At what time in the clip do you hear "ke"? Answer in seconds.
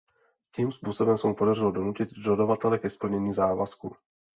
2.79-2.89